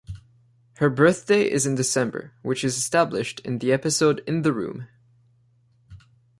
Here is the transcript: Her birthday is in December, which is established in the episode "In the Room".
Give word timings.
Her 0.77 0.89
birthday 0.89 1.43
is 1.47 1.67
in 1.67 1.75
December, 1.75 2.33
which 2.41 2.63
is 2.63 2.75
established 2.75 3.39
in 3.41 3.59
the 3.59 3.71
episode 3.71 4.23
"In 4.25 4.41
the 4.41 4.51
Room". 4.51 4.87